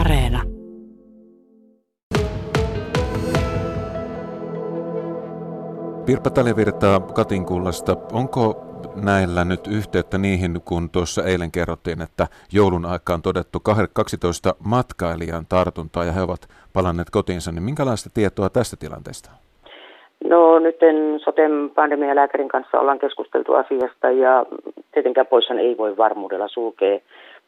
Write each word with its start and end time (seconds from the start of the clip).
Areena. 0.00 0.40
Pirppa 6.06 6.30
Taljavirta 6.30 7.00
Katinkullasta, 7.14 7.96
onko 8.12 8.54
näillä 9.04 9.44
nyt 9.44 9.66
yhteyttä 9.66 10.18
niihin, 10.18 10.60
kun 10.64 10.90
tuossa 10.90 11.22
eilen 11.24 11.52
kerrottiin, 11.52 12.02
että 12.02 12.26
joulun 12.52 12.86
aikaan 12.86 13.22
todettu 13.22 13.60
12 13.92 14.54
matkailijan 14.66 15.46
tartuntaa 15.48 16.04
ja 16.04 16.12
he 16.12 16.22
ovat 16.22 16.48
palanneet 16.72 17.10
kotiinsa, 17.10 17.52
niin 17.52 17.62
minkälaista 17.62 18.10
tietoa 18.14 18.50
tästä 18.50 18.76
tilanteesta 18.76 19.30
No 20.24 20.58
nyt 20.58 20.76
soten 21.24 21.70
pandemialääkärin 21.74 22.48
kanssa 22.48 22.80
ollaan 22.80 22.98
keskusteltu 22.98 23.54
asiasta 23.54 24.10
ja 24.10 24.46
tietenkään 24.92 25.26
poissan 25.26 25.58
ei 25.58 25.76
voi 25.76 25.96
varmuudella 25.96 26.48
sulkea, 26.48 26.98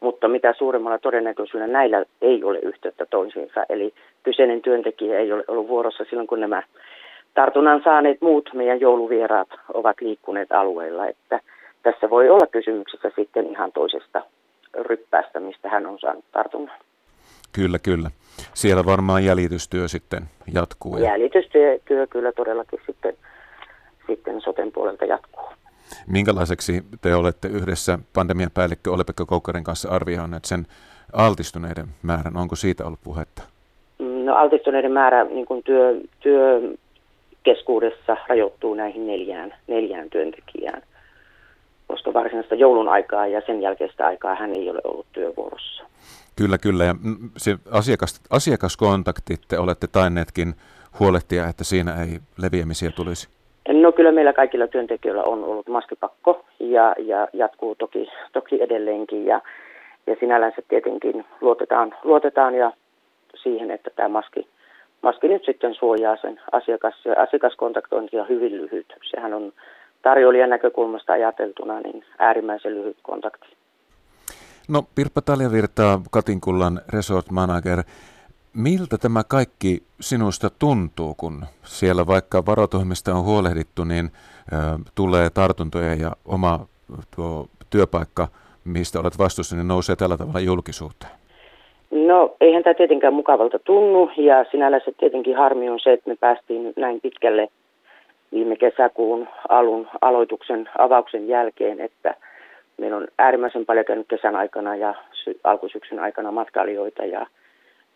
mutta 0.01 0.29
mitä 0.29 0.55
suuremmalla 0.59 0.99
todennäköisyydellä 0.99 1.73
näillä 1.73 2.05
ei 2.23 2.45
ole 2.45 2.59
yhteyttä 2.59 3.07
toisiinsa. 3.07 3.65
Eli 3.69 3.95
kyseinen 4.23 4.63
työntekijä 4.63 5.19
ei 5.19 5.33
ole 5.33 5.45
ollut 5.49 5.69
vuorossa 5.69 6.05
silloin, 6.11 6.27
kun 6.27 6.41
nämä 6.41 6.63
tartunnan 7.35 7.81
saaneet 7.85 8.21
muut 8.21 8.51
meidän 8.55 8.81
jouluvieraat 8.81 9.49
ovat 9.75 10.01
liikkuneet 10.01 10.53
alueella, 10.53 11.07
että 11.07 11.41
tässä 11.83 12.11
voi 12.11 12.31
olla 12.31 12.47
kysymyksessä 12.47 13.11
sitten 13.17 13.47
ihan 13.47 13.73
toisesta 13.73 14.23
ryppäästä, 14.75 15.41
mistä 15.41 15.69
hän 15.69 15.87
on 15.87 15.99
saanut 15.99 16.25
tartunnan. 16.33 16.77
Kyllä, 17.53 17.79
kyllä. 17.79 18.11
Siellä 18.55 18.85
varmaan 18.85 19.25
jäljitystyö 19.25 19.89
sitten 19.89 20.23
jatkuu. 20.55 20.99
Jäljitystyö 20.99 21.79
työ 21.85 22.07
kyllä 22.07 22.33
todellakin 22.33 22.81
sitten. 22.87 23.17
Minkälaiseksi 26.07 26.85
te 27.01 27.15
olette 27.15 27.49
yhdessä 27.49 27.99
pandemian 28.13 28.51
päällikkö 28.55 28.93
Ole-Pekka 28.93 29.27
Koukkarin 29.27 29.65
kanssa 29.65 29.89
arvioineet 29.89 30.45
sen 30.45 30.67
altistuneiden 31.13 31.87
määrän? 32.03 32.37
Onko 32.37 32.57
siitä 32.57 32.87
ollut 32.87 33.01
puhetta? 33.05 33.43
No 33.99 34.35
altistuneiden 34.35 34.93
määrä 34.93 35.25
niin 35.25 35.47
kuin 35.47 35.63
työ, 35.63 36.01
työ 36.21 36.61
keskuudessa 37.43 38.17
rajoittuu 38.29 38.75
näihin 38.75 39.07
neljään, 39.07 39.55
neljään 39.67 40.11
työntekijään, 40.11 40.83
koska 41.87 42.13
varsinaista 42.13 42.55
joulun 42.55 42.89
aikaa 42.89 43.27
ja 43.27 43.43
sen 43.47 43.63
jälkeistä 43.63 44.07
aikaa 44.07 44.35
hän 44.35 44.53
ei 44.57 44.71
ole 44.71 44.81
ollut 44.85 45.07
työvuorossa. 45.13 45.85
Kyllä, 46.37 46.59
kyllä. 46.59 46.85
Ja 46.85 46.95
se 47.37 47.57
asiakas, 47.71 48.21
asiakaskontaktit 48.31 49.41
te 49.49 49.59
olette 49.59 49.87
tainneetkin 49.87 50.55
huolehtia, 51.01 51.49
että 51.49 51.65
siinä 51.65 52.03
ei 52.03 52.21
leviämisiä 52.39 52.91
tulisi? 52.91 53.29
Kyllä 53.97 54.13
meillä 54.13 54.33
kaikilla 54.33 54.67
työntekijöillä 54.67 55.23
on 55.23 55.45
ollut 55.45 55.69
maskipakko 55.69 56.45
ja, 56.61 56.95
ja 56.99 57.29
jatkuu 57.33 57.75
toki, 57.75 58.09
toki 58.33 58.63
edelleenkin. 58.63 59.27
Ja, 59.27 59.41
ja 60.07 60.17
sinällänsä 60.21 60.63
tietenkin 60.69 61.25
luotetaan, 61.41 61.95
luotetaan 62.05 62.55
ja 62.55 62.73
siihen, 63.43 63.71
että 63.71 63.91
tämä 63.97 64.09
maski, 64.09 64.49
maski 65.03 65.29
nyt 65.29 65.45
sitten 65.45 65.75
suojaa 65.75 66.17
sen 66.17 66.41
asiakas, 66.53 66.95
asiakaskontaktointia 67.17 68.25
hyvin 68.25 68.57
lyhyt. 68.57 68.87
Sehän 69.11 69.35
on 69.35 69.53
tarjoilijan 70.03 70.51
näkökulmasta 70.51 71.13
ajateltuna 71.13 71.81
niin 71.81 72.05
äärimmäisen 72.19 72.75
lyhyt 72.75 72.97
kontakti. 73.03 73.47
No 74.69 74.83
Pirppa 74.95 75.21
Taljavirta, 75.21 76.01
Katinkullan 76.11 76.81
resort 76.93 77.31
manager. 77.31 77.83
Miltä 78.57 78.97
tämä 78.99 79.23
kaikki 79.29 79.83
sinusta 80.01 80.49
tuntuu, 80.59 81.15
kun 81.17 81.45
siellä 81.63 82.07
vaikka 82.07 82.47
varotoimista 82.47 83.15
on 83.15 83.25
huolehdittu, 83.25 83.85
niin 83.85 84.05
ö, 84.53 84.57
tulee 84.95 85.31
tartuntoja 85.31 85.95
ja 85.95 86.11
oma 86.25 86.61
tuo 87.17 87.47
työpaikka, 87.71 88.29
mistä 88.65 89.01
olet 89.01 89.19
vastuussa, 89.19 89.57
niin 89.57 89.69
nousee 89.69 89.97
tällä 89.97 90.17
tavalla 90.17 90.41
julkisuuteen? 90.41 91.13
No 91.91 92.37
eihän 92.41 92.63
tämä 92.63 92.75
tietenkään 92.75 93.15
mukavalta 93.15 93.59
tunnu 93.59 94.11
ja 94.17 94.45
sinällä 94.51 94.81
se 94.85 94.93
tietenkin 95.01 95.37
harmi 95.37 95.71
on 95.71 95.81
se, 95.81 95.93
että 95.93 96.11
me 96.11 96.17
päästiin 96.17 96.73
näin 96.77 97.01
pitkälle 97.01 97.49
viime 98.33 98.57
kesäkuun 98.57 99.29
alun 99.49 99.89
aloituksen 100.01 100.69
avauksen 100.79 101.29
jälkeen, 101.29 101.81
että 101.81 102.15
meillä 102.79 102.97
on 102.97 103.09
äärimmäisen 103.19 103.67
paljon 103.67 103.87
käynyt 103.87 104.09
kesän 104.09 104.37
aikana 104.37 104.77
ja 104.77 104.95
sy- 105.13 105.41
alkusyksyn 105.45 105.99
aikana 105.99 106.31
matkailijoita 106.31 107.05
ja 107.05 107.27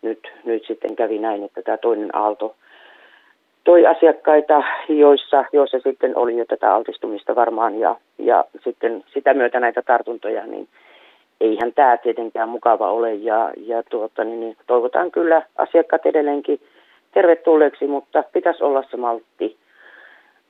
nyt, 0.01 0.31
nyt 0.43 0.65
sitten 0.67 0.95
kävi 0.95 1.19
näin, 1.19 1.43
että 1.43 1.61
tämä 1.61 1.77
toinen 1.77 2.15
aalto 2.15 2.55
toi 3.63 3.85
asiakkaita, 3.85 4.63
joissa, 4.89 5.45
joissa 5.53 5.79
sitten 5.79 6.17
oli 6.17 6.37
jo 6.37 6.45
tätä 6.45 6.73
altistumista 6.73 7.35
varmaan 7.35 7.79
ja, 7.79 7.95
ja 8.17 8.45
sitten 8.63 9.03
sitä 9.13 9.33
myötä 9.33 9.59
näitä 9.59 9.81
tartuntoja, 9.81 10.45
niin 10.45 10.67
eihän 11.41 11.73
tämä 11.73 11.97
tietenkään 11.97 12.49
mukava 12.49 12.91
ole 12.91 13.13
ja, 13.13 13.51
ja 13.57 13.83
tuota, 13.83 14.23
niin, 14.23 14.39
niin 14.39 14.57
toivotaan 14.67 15.11
kyllä 15.11 15.41
asiakkaat 15.57 16.05
edelleenkin 16.05 16.59
tervetulleeksi, 17.13 17.87
mutta 17.87 18.23
pitäisi 18.33 18.63
olla 18.63 18.83
se 18.91 18.97
maltti, 18.97 19.57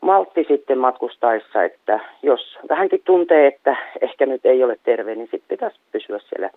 maltti 0.01 0.45
sitten 0.47 0.77
matkustaessa, 0.77 1.63
että 1.63 1.99
jos 2.23 2.57
vähänkin 2.69 3.01
tuntee, 3.05 3.47
että 3.47 3.75
ehkä 4.01 4.25
nyt 4.25 4.45
ei 4.45 4.63
ole 4.63 4.77
terve, 4.83 5.15
niin 5.15 5.27
sitten 5.31 5.57
pitäisi 5.57 5.79
pysyä 5.91 6.19
siellä 6.19 6.49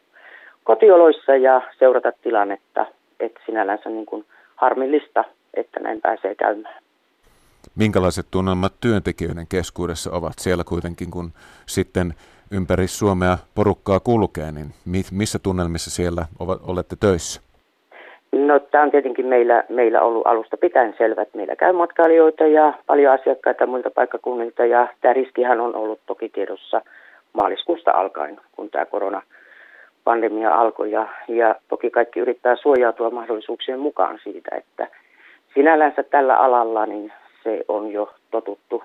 kotioloissa 0.64 1.36
ja 1.36 1.62
seurata 1.78 2.12
tilannetta, 2.22 2.86
että 3.20 3.40
sinällänsä 3.46 3.90
niin 3.90 4.06
kuin 4.06 4.24
harmillista, 4.56 5.24
että 5.54 5.80
näin 5.80 6.00
pääsee 6.00 6.34
käymään. 6.34 6.84
Minkälaiset 7.76 8.26
tunnelmat 8.30 8.72
työntekijöiden 8.80 9.46
keskuudessa 9.48 10.10
ovat 10.12 10.32
siellä 10.38 10.64
kuitenkin, 10.64 11.10
kun 11.10 11.30
sitten 11.66 12.14
ympäri 12.50 12.86
Suomea 12.86 13.38
porukkaa 13.54 14.00
kulkee, 14.00 14.52
niin 14.52 14.68
missä 15.12 15.38
tunnelmissa 15.38 15.90
siellä 15.90 16.26
olette 16.66 16.96
töissä? 17.00 17.40
No 18.32 18.60
tämä 18.60 18.84
on 18.84 18.90
tietenkin 18.90 19.26
meillä, 19.26 19.64
meillä 19.68 20.00
ollut 20.00 20.26
alusta 20.26 20.56
pitäen 20.56 20.94
selvä, 20.98 21.22
että 21.22 21.36
meillä 21.36 21.56
käy 21.56 21.72
matkailijoita 21.72 22.46
ja 22.46 22.72
paljon 22.86 23.12
asiakkaita 23.12 23.66
muilta 23.66 23.90
paikkakunnilta 23.90 24.66
ja 24.66 24.88
tämä 25.00 25.14
riskihän 25.14 25.60
on 25.60 25.74
ollut 25.74 26.00
toki 26.06 26.28
tiedossa 26.28 26.80
maaliskuusta 27.32 27.90
alkaen, 27.90 28.40
kun 28.52 28.70
tämä 28.70 28.86
korona 28.86 29.22
pandemia 30.04 30.54
alkoi 30.54 30.90
ja, 30.90 31.08
ja 31.28 31.54
toki 31.68 31.90
kaikki 31.90 32.20
yrittää 32.20 32.56
suojautua 32.56 33.10
mahdollisuuksien 33.10 33.80
mukaan 33.80 34.18
siitä, 34.22 34.56
että 34.56 34.88
sinällänsä 35.54 36.02
tällä 36.02 36.36
alalla 36.36 36.86
niin 36.86 37.12
se 37.42 37.64
on 37.68 37.92
jo 37.92 38.14
totuttu 38.30 38.84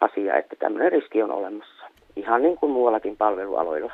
asia, 0.00 0.36
että 0.36 0.56
tämmöinen 0.58 0.92
riski 0.92 1.22
on 1.22 1.30
olemassa, 1.30 1.84
ihan 2.16 2.42
niin 2.42 2.56
kuin 2.56 2.72
muuallakin 2.72 3.16
palvelualoilla. 3.16 3.92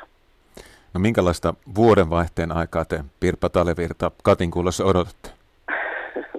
No 0.93 0.99
minkälaista 0.99 1.53
vuodenvaihteen 1.75 2.51
aikaa 2.51 2.85
te 2.85 2.99
Pirpa 3.19 3.49
Talevirta 3.49 4.11
Katinkullassa 4.23 4.85
odotatte? 4.85 5.29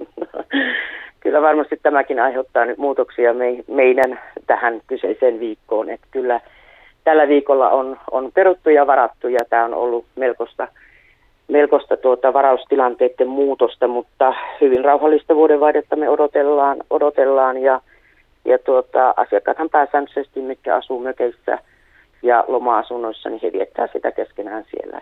kyllä 1.21 1.41
varmasti 1.41 1.79
tämäkin 1.83 2.19
aiheuttaa 2.19 2.65
nyt 2.65 2.77
muutoksia 2.77 3.33
meidän 3.67 4.19
tähän 4.47 4.81
kyseiseen 4.87 5.39
viikkoon. 5.39 5.89
Että 5.89 6.07
kyllä 6.11 6.41
tällä 7.03 7.27
viikolla 7.27 7.69
on, 7.69 7.97
on 8.11 8.31
peruttu 8.33 8.69
ja 8.69 8.87
varattu 8.87 9.27
ja 9.27 9.39
tämä 9.49 9.65
on 9.65 9.73
ollut 9.73 10.05
melkoista, 10.15 10.67
melkoista 11.47 11.97
tuota 11.97 12.33
varaustilanteiden 12.33 13.27
muutosta, 13.27 13.87
mutta 13.87 14.33
hyvin 14.61 14.85
rauhallista 14.85 15.35
vuodenvaihdetta 15.35 15.95
me 15.95 16.09
odotellaan, 16.09 16.77
odotellaan 16.89 17.57
ja, 17.57 17.81
ja 18.45 18.59
tuota, 18.59 19.13
asiakkaathan 19.17 19.69
pääsääntöisesti, 19.69 20.41
mitkä 20.41 20.75
asuu 20.75 20.99
mökeissä 20.99 21.57
ja 22.21 22.43
loma-asunnoissa, 22.47 23.29
niin 23.29 23.39
he 23.43 23.51
viettää 23.53 23.87
sitä 23.93 24.11
keskenään 24.11 24.65
siellä. 24.71 25.01